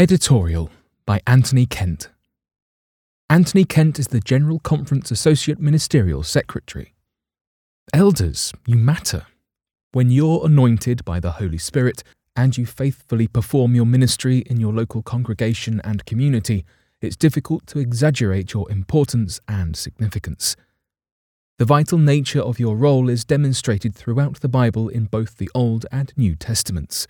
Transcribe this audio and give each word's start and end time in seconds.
Editorial 0.00 0.70
by 1.04 1.20
Anthony 1.26 1.66
Kent. 1.66 2.08
Anthony 3.28 3.66
Kent 3.66 3.98
is 3.98 4.06
the 4.06 4.18
General 4.20 4.58
Conference 4.58 5.10
Associate 5.10 5.60
Ministerial 5.60 6.22
Secretary. 6.22 6.94
Elders, 7.92 8.50
you 8.64 8.76
matter. 8.76 9.26
When 9.92 10.10
you're 10.10 10.46
anointed 10.46 11.04
by 11.04 11.20
the 11.20 11.32
Holy 11.32 11.58
Spirit 11.58 12.02
and 12.34 12.56
you 12.56 12.64
faithfully 12.64 13.26
perform 13.26 13.74
your 13.74 13.84
ministry 13.84 14.38
in 14.46 14.58
your 14.58 14.72
local 14.72 15.02
congregation 15.02 15.82
and 15.84 16.06
community, 16.06 16.64
it's 17.02 17.14
difficult 17.14 17.66
to 17.66 17.78
exaggerate 17.78 18.54
your 18.54 18.70
importance 18.70 19.38
and 19.46 19.76
significance. 19.76 20.56
The 21.58 21.66
vital 21.66 21.98
nature 21.98 22.40
of 22.40 22.58
your 22.58 22.74
role 22.74 23.10
is 23.10 23.26
demonstrated 23.26 23.94
throughout 23.94 24.40
the 24.40 24.48
Bible 24.48 24.88
in 24.88 25.04
both 25.04 25.36
the 25.36 25.50
Old 25.54 25.84
and 25.92 26.10
New 26.16 26.36
Testaments. 26.36 27.06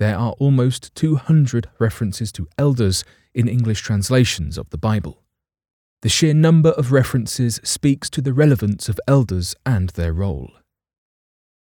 There 0.00 0.16
are 0.16 0.32
almost 0.38 0.94
200 0.94 1.68
references 1.78 2.32
to 2.32 2.48
elders 2.56 3.04
in 3.34 3.46
English 3.46 3.82
translations 3.82 4.56
of 4.56 4.70
the 4.70 4.78
Bible. 4.78 5.22
The 6.00 6.08
sheer 6.08 6.32
number 6.32 6.70
of 6.70 6.90
references 6.90 7.60
speaks 7.62 8.08
to 8.10 8.22
the 8.22 8.32
relevance 8.32 8.88
of 8.88 8.98
elders 9.06 9.54
and 9.66 9.90
their 9.90 10.14
role. 10.14 10.52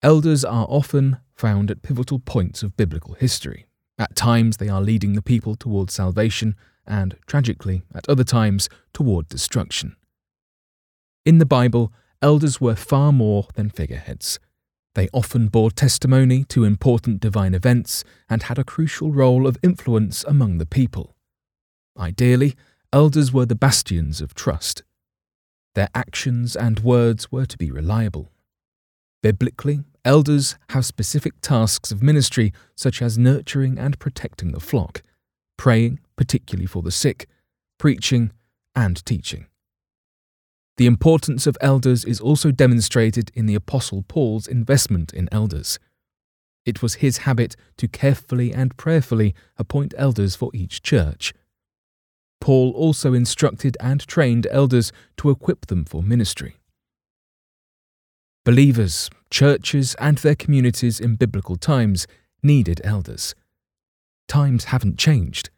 Elders 0.00 0.44
are 0.44 0.66
often 0.68 1.16
found 1.34 1.72
at 1.72 1.82
pivotal 1.82 2.20
points 2.20 2.62
of 2.62 2.76
biblical 2.76 3.14
history. 3.14 3.66
At 3.98 4.14
times, 4.14 4.58
they 4.58 4.68
are 4.68 4.80
leading 4.80 5.14
the 5.14 5.22
people 5.22 5.56
toward 5.56 5.90
salvation, 5.90 6.54
and, 6.86 7.16
tragically, 7.26 7.82
at 7.92 8.08
other 8.08 8.22
times, 8.22 8.68
toward 8.92 9.28
destruction. 9.28 9.96
In 11.26 11.38
the 11.38 11.46
Bible, 11.46 11.92
elders 12.22 12.60
were 12.60 12.76
far 12.76 13.10
more 13.10 13.48
than 13.56 13.70
figureheads. 13.70 14.38
They 14.94 15.08
often 15.12 15.48
bore 15.48 15.70
testimony 15.70 16.44
to 16.44 16.64
important 16.64 17.20
divine 17.20 17.54
events 17.54 18.02
and 18.28 18.42
had 18.44 18.58
a 18.58 18.64
crucial 18.64 19.12
role 19.12 19.46
of 19.46 19.58
influence 19.62 20.24
among 20.24 20.58
the 20.58 20.66
people. 20.66 21.14
Ideally, 21.98 22.56
elders 22.92 23.32
were 23.32 23.46
the 23.46 23.54
bastions 23.54 24.20
of 24.20 24.34
trust. 24.34 24.82
Their 25.74 25.88
actions 25.94 26.56
and 26.56 26.80
words 26.80 27.30
were 27.30 27.46
to 27.46 27.56
be 27.56 27.70
reliable. 27.70 28.32
Biblically, 29.22 29.84
elders 30.04 30.56
have 30.70 30.84
specific 30.84 31.40
tasks 31.40 31.92
of 31.92 32.02
ministry 32.02 32.52
such 32.74 33.00
as 33.00 33.18
nurturing 33.18 33.78
and 33.78 33.98
protecting 33.98 34.50
the 34.50 34.60
flock, 34.60 35.02
praying, 35.56 36.00
particularly 36.16 36.66
for 36.66 36.82
the 36.82 36.90
sick, 36.90 37.28
preaching, 37.78 38.32
and 38.74 39.04
teaching. 39.04 39.46
The 40.76 40.86
importance 40.86 41.46
of 41.46 41.58
elders 41.60 42.04
is 42.04 42.20
also 42.20 42.50
demonstrated 42.50 43.30
in 43.34 43.46
the 43.46 43.54
Apostle 43.54 44.04
Paul's 44.08 44.46
investment 44.46 45.12
in 45.12 45.28
elders. 45.30 45.78
It 46.64 46.82
was 46.82 46.94
his 46.94 47.18
habit 47.18 47.56
to 47.78 47.88
carefully 47.88 48.52
and 48.52 48.76
prayerfully 48.76 49.34
appoint 49.56 49.94
elders 49.96 50.36
for 50.36 50.50
each 50.54 50.82
church. 50.82 51.34
Paul 52.40 52.72
also 52.72 53.12
instructed 53.12 53.76
and 53.80 54.06
trained 54.06 54.46
elders 54.50 54.92
to 55.18 55.30
equip 55.30 55.66
them 55.66 55.84
for 55.84 56.02
ministry. 56.02 56.56
Believers, 58.44 59.10
churches, 59.30 59.94
and 59.96 60.16
their 60.18 60.34
communities 60.34 60.98
in 60.98 61.16
biblical 61.16 61.56
times 61.56 62.06
needed 62.42 62.80
elders. 62.82 63.34
Times 64.28 64.64
haven't 64.64 64.98
changed. 64.98 65.50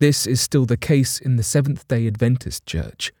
This 0.00 0.26
is 0.26 0.40
still 0.40 0.66
the 0.66 0.76
case 0.76 1.20
in 1.20 1.36
the 1.36 1.42
Seventh 1.42 1.86
day 1.86 2.06
Adventist 2.06 2.66
Church. 2.66 3.12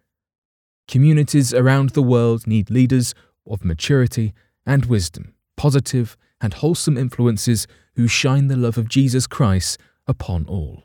Communities 0.88 1.52
around 1.52 1.90
the 1.90 2.02
world 2.02 2.46
need 2.46 2.70
leaders 2.70 3.14
of 3.46 3.62
maturity 3.62 4.32
and 4.64 4.86
wisdom, 4.86 5.34
positive 5.54 6.16
and 6.40 6.54
wholesome 6.54 6.96
influences 6.96 7.66
who 7.96 8.08
shine 8.08 8.48
the 8.48 8.56
love 8.56 8.78
of 8.78 8.88
Jesus 8.88 9.26
Christ 9.26 9.78
upon 10.06 10.46
all. 10.46 10.84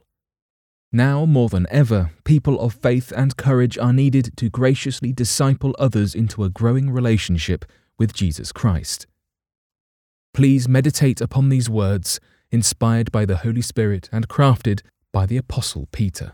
Now 0.91 1.25
more 1.25 1.47
than 1.47 1.67
ever, 1.71 2.11
people 2.25 2.59
of 2.59 2.73
faith 2.73 3.13
and 3.15 3.37
courage 3.37 3.77
are 3.77 3.93
needed 3.93 4.35
to 4.37 4.49
graciously 4.49 5.13
disciple 5.13 5.73
others 5.79 6.13
into 6.13 6.43
a 6.43 6.49
growing 6.49 6.91
relationship 6.91 7.63
with 7.97 8.13
Jesus 8.13 8.51
Christ. 8.51 9.07
Please 10.33 10.67
meditate 10.67 11.21
upon 11.21 11.47
these 11.47 11.69
words, 11.69 12.19
inspired 12.51 13.11
by 13.11 13.25
the 13.25 13.37
Holy 13.37 13.61
Spirit 13.61 14.09
and 14.11 14.27
crafted 14.27 14.81
by 15.13 15.25
the 15.25 15.37
Apostle 15.37 15.87
Peter. 15.91 16.33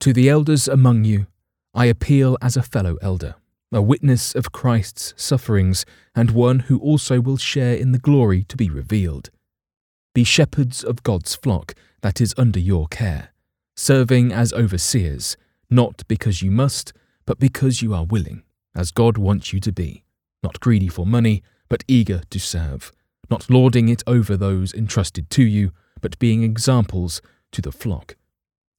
To 0.00 0.12
the 0.12 0.28
elders 0.28 0.66
among 0.66 1.04
you, 1.04 1.26
I 1.74 1.86
appeal 1.86 2.38
as 2.40 2.56
a 2.56 2.62
fellow 2.62 2.96
elder, 3.02 3.34
a 3.72 3.82
witness 3.82 4.34
of 4.34 4.52
Christ's 4.52 5.12
sufferings, 5.16 5.84
and 6.14 6.30
one 6.30 6.60
who 6.60 6.78
also 6.78 7.20
will 7.20 7.36
share 7.36 7.74
in 7.74 7.90
the 7.90 7.98
glory 7.98 8.44
to 8.44 8.56
be 8.56 8.70
revealed. 8.70 9.30
Be 10.14 10.22
shepherds 10.22 10.84
of 10.84 11.02
God's 11.02 11.34
flock 11.34 11.74
that 12.02 12.20
is 12.20 12.32
under 12.38 12.60
your 12.60 12.86
care, 12.86 13.30
serving 13.76 14.32
as 14.32 14.52
overseers, 14.52 15.36
not 15.68 16.06
because 16.06 16.42
you 16.42 16.52
must, 16.52 16.92
but 17.26 17.40
because 17.40 17.82
you 17.82 17.92
are 17.92 18.04
willing, 18.04 18.44
as 18.76 18.92
God 18.92 19.18
wants 19.18 19.52
you 19.52 19.58
to 19.58 19.72
be, 19.72 20.04
not 20.44 20.60
greedy 20.60 20.88
for 20.88 21.04
money, 21.04 21.42
but 21.68 21.82
eager 21.88 22.22
to 22.30 22.38
serve, 22.38 22.92
not 23.28 23.50
lording 23.50 23.88
it 23.88 24.04
over 24.06 24.36
those 24.36 24.72
entrusted 24.72 25.28
to 25.30 25.42
you, 25.42 25.72
but 26.00 26.18
being 26.20 26.44
examples 26.44 27.20
to 27.50 27.60
the 27.60 27.72
flock. 27.72 28.16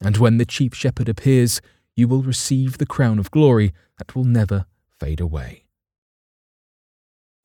And 0.02 0.16
when 0.16 0.38
the 0.38 0.46
chief 0.46 0.74
shepherd 0.74 1.10
appears, 1.10 1.60
you 1.96 2.08
will 2.08 2.22
receive 2.22 2.78
the 2.78 2.86
crown 2.86 3.20
of 3.20 3.32
glory 3.32 3.74
that 3.98 4.16
will 4.16 4.24
never 4.24 4.66
fade 5.00 5.20
away. 5.20 5.66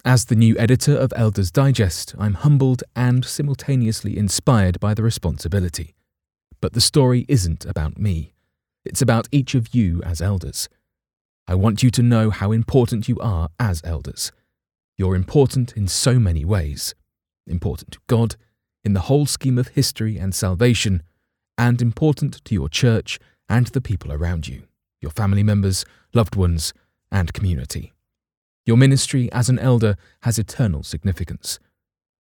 As 0.04 0.24
the 0.24 0.34
new 0.34 0.56
editor 0.58 0.96
of 0.96 1.12
Elders 1.14 1.50
Digest, 1.50 2.14
I'm 2.18 2.34
humbled 2.34 2.82
and 2.96 3.24
simultaneously 3.24 4.16
inspired 4.16 4.80
by 4.80 4.94
the 4.94 5.02
responsibility. 5.02 5.94
But 6.60 6.72
the 6.72 6.80
story 6.80 7.26
isn't 7.28 7.64
about 7.64 7.98
me, 7.98 8.32
it's 8.84 9.02
about 9.02 9.28
each 9.30 9.54
of 9.54 9.74
you 9.74 10.02
as 10.02 10.22
elders. 10.22 10.68
I 11.46 11.54
want 11.54 11.82
you 11.82 11.90
to 11.90 12.02
know 12.02 12.30
how 12.30 12.52
important 12.52 13.08
you 13.08 13.18
are 13.18 13.50
as 13.58 13.82
elders. 13.84 14.32
You're 14.96 15.16
important 15.16 15.72
in 15.76 15.86
so 15.88 16.18
many 16.18 16.44
ways 16.44 16.94
important 17.46 17.90
to 17.92 17.98
God, 18.06 18.36
in 18.84 18.94
the 18.94 19.00
whole 19.00 19.26
scheme 19.26 19.58
of 19.58 19.68
history 19.68 20.16
and 20.16 20.34
salvation, 20.34 21.02
and 21.58 21.82
important 21.82 22.42
to 22.44 22.54
your 22.54 22.68
church 22.68 23.18
and 23.50 23.66
the 23.66 23.80
people 23.80 24.12
around 24.12 24.48
you, 24.48 24.62
your 25.02 25.10
family 25.10 25.42
members, 25.42 25.84
loved 26.14 26.36
ones, 26.36 26.72
and 27.10 27.34
community. 27.34 27.92
Your 28.64 28.76
ministry 28.76 29.30
as 29.32 29.48
an 29.48 29.58
elder 29.58 29.96
has 30.22 30.38
eternal 30.38 30.84
significance. 30.84 31.58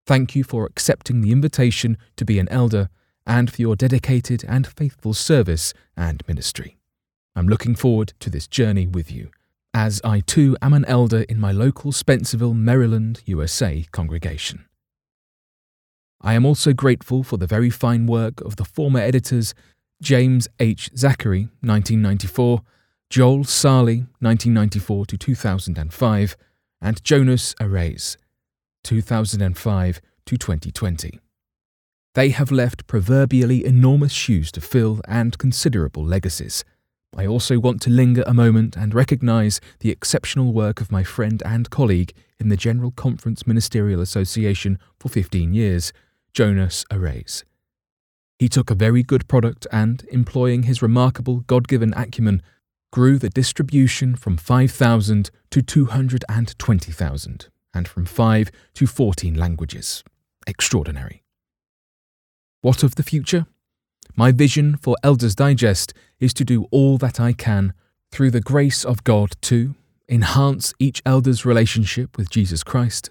Thank 0.04 0.34
you 0.34 0.42
for 0.42 0.66
accepting 0.66 1.20
the 1.20 1.30
invitation 1.30 1.96
to 2.16 2.24
be 2.24 2.40
an 2.40 2.48
elder 2.48 2.90
and 3.24 3.52
for 3.52 3.62
your 3.62 3.76
dedicated 3.76 4.44
and 4.48 4.66
faithful 4.66 5.14
service 5.14 5.72
and 5.96 6.24
ministry. 6.26 6.76
I'm 7.36 7.46
looking 7.46 7.76
forward 7.76 8.12
to 8.18 8.28
this 8.28 8.48
journey 8.48 8.88
with 8.88 9.12
you, 9.12 9.30
as 9.72 10.00
I 10.02 10.20
too 10.20 10.56
am 10.60 10.72
an 10.72 10.84
elder 10.86 11.22
in 11.28 11.38
my 11.38 11.52
local 11.52 11.92
Spencerville, 11.92 12.56
Maryland, 12.56 13.22
USA 13.26 13.86
congregation. 13.92 14.64
I 16.20 16.34
am 16.34 16.44
also 16.44 16.72
grateful 16.72 17.22
for 17.22 17.36
the 17.36 17.46
very 17.46 17.70
fine 17.70 18.06
work 18.08 18.40
of 18.40 18.56
the 18.56 18.64
former 18.64 19.00
editors 19.00 19.54
James 20.02 20.48
H. 20.58 20.90
Zachary, 20.96 21.42
1994, 21.60 22.62
Joel 23.08 23.44
Sarli, 23.44 24.08
1994 24.18 25.06
to 25.06 25.16
2005, 25.16 26.36
and 26.80 27.04
Jonas 27.04 27.54
Arrais, 27.60 28.16
2005 28.82 30.00
to 30.26 30.36
2020. 30.36 31.20
They 32.14 32.30
have 32.30 32.50
left 32.50 32.88
proverbially 32.88 33.64
enormous 33.64 34.10
shoes 34.10 34.50
to 34.52 34.60
fill 34.60 35.00
and 35.06 35.38
considerable 35.38 36.04
legacies. 36.04 36.64
I 37.16 37.24
also 37.24 37.60
want 37.60 37.80
to 37.82 37.90
linger 37.90 38.24
a 38.26 38.34
moment 38.34 38.76
and 38.76 38.94
recognise 38.94 39.60
the 39.78 39.90
exceptional 39.90 40.52
work 40.52 40.80
of 40.80 40.90
my 40.90 41.04
friend 41.04 41.40
and 41.46 41.70
colleague 41.70 42.12
in 42.40 42.48
the 42.48 42.56
General 42.56 42.90
Conference 42.90 43.46
Ministerial 43.46 44.00
Association 44.00 44.80
for 44.98 45.08
15 45.08 45.54
years, 45.54 45.92
Jonas 46.32 46.84
Arrais. 46.90 47.44
He 48.42 48.48
took 48.48 48.72
a 48.72 48.74
very 48.74 49.04
good 49.04 49.28
product 49.28 49.68
and, 49.70 50.04
employing 50.10 50.64
his 50.64 50.82
remarkable 50.82 51.44
God 51.46 51.68
given 51.68 51.94
acumen, 51.94 52.42
grew 52.90 53.16
the 53.16 53.28
distribution 53.28 54.16
from 54.16 54.36
5,000 54.36 55.30
to 55.52 55.62
220,000 55.62 57.48
and 57.72 57.86
from 57.86 58.04
5 58.04 58.50
to 58.74 58.86
14 58.88 59.36
languages. 59.36 60.02
Extraordinary. 60.44 61.22
What 62.62 62.82
of 62.82 62.96
the 62.96 63.04
future? 63.04 63.46
My 64.16 64.32
vision 64.32 64.76
for 64.76 64.96
Elders 65.04 65.36
Digest 65.36 65.94
is 66.18 66.34
to 66.34 66.44
do 66.44 66.66
all 66.72 66.98
that 66.98 67.20
I 67.20 67.32
can 67.32 67.72
through 68.10 68.32
the 68.32 68.40
grace 68.40 68.84
of 68.84 69.04
God 69.04 69.36
to 69.42 69.76
enhance 70.08 70.74
each 70.80 71.00
elder's 71.06 71.46
relationship 71.46 72.18
with 72.18 72.28
Jesus 72.28 72.64
Christ, 72.64 73.08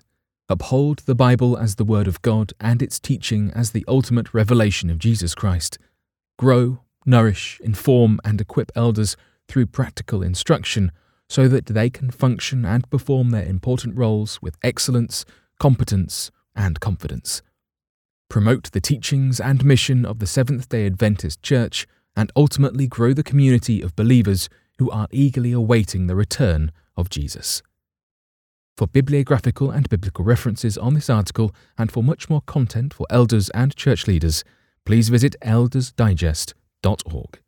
uphold 0.49 0.99
the 0.99 1.15
Bible 1.15 1.57
as 1.57 1.75
the 1.75 1.85
Word 1.85 2.07
of 2.07 2.21
God 2.21 2.53
and 2.59 2.81
its 2.81 2.99
teaching 2.99 3.51
as 3.55 3.71
the 3.71 3.85
ultimate 3.87 4.33
revelation 4.33 4.89
of 4.89 4.99
Jesus 4.99 5.33
Christ, 5.33 5.77
grow, 6.37 6.81
nourish, 7.05 7.59
inform, 7.63 8.19
and 8.23 8.39
equip 8.41 8.71
elders 8.75 9.15
through 9.47 9.67
practical 9.67 10.21
instruction 10.21 10.91
so 11.29 11.47
that 11.47 11.65
they 11.67 11.89
can 11.89 12.11
function 12.11 12.65
and 12.65 12.89
perform 12.89 13.29
their 13.29 13.45
important 13.45 13.97
roles 13.97 14.41
with 14.41 14.57
excellence, 14.61 15.25
competence, 15.59 16.31
and 16.55 16.79
confidence. 16.79 17.41
promote 18.31 18.71
the 18.71 18.79
teachings 18.79 19.41
and 19.41 19.65
mission 19.65 20.05
of 20.05 20.19
the 20.19 20.25
Seventh 20.25 20.69
day 20.69 20.85
Adventist 20.85 21.43
Church, 21.43 21.85
and 22.15 22.31
ultimately 22.33 22.87
grow 22.87 23.13
the 23.13 23.23
community 23.23 23.81
of 23.81 23.95
believers 23.95 24.47
who 24.79 24.89
are 24.89 25.09
eagerly 25.11 25.51
awaiting 25.51 26.07
the 26.07 26.15
return 26.15 26.71
of 26.95 27.09
Jesus. 27.09 27.61
For 28.81 28.87
bibliographical 28.87 29.69
and 29.69 29.87
biblical 29.89 30.25
references 30.25 30.75
on 30.75 30.95
this 30.95 31.07
article, 31.07 31.53
and 31.77 31.91
for 31.91 32.01
much 32.01 32.31
more 32.31 32.41
content 32.41 32.95
for 32.95 33.05
elders 33.11 33.51
and 33.51 33.75
church 33.75 34.07
leaders, 34.07 34.43
please 34.87 35.09
visit 35.09 35.35
eldersdigest.org. 35.43 37.39